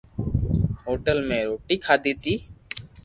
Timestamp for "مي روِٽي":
1.27-1.75